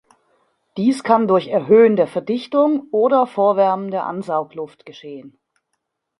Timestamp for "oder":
2.91-3.27